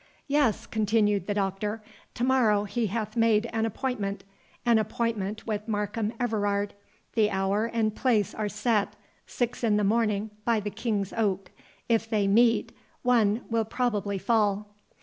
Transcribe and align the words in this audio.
"Yes," 0.27 0.65
continued 0.65 1.27
the 1.27 1.35
Doctor, 1.35 1.83
"to 2.15 2.23
morrow 2.23 2.63
he 2.63 2.87
hath 2.87 3.15
made 3.15 3.47
an 3.53 3.67
appointment—an 3.67 4.79
appointment 4.79 5.45
with 5.45 5.67
Markham 5.67 6.11
Everard; 6.19 6.73
the 7.13 7.29
hour 7.29 7.65
and 7.67 7.95
place 7.95 8.33
are 8.33 8.49
set—six 8.49 9.63
in 9.63 9.77
the 9.77 9.83
morning, 9.83 10.31
by 10.43 10.59
the 10.59 10.71
King's 10.71 11.13
Oak. 11.13 11.51
If 11.87 12.09
they 12.09 12.27
meet, 12.27 12.71
one 13.03 13.43
will 13.51 13.63
probably 13.63 14.17
fall." 14.17 14.73